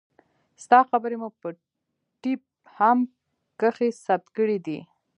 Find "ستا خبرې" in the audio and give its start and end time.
0.63-1.17